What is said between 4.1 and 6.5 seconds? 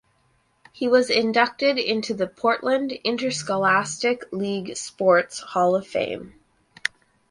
League Sports Hall of Fame.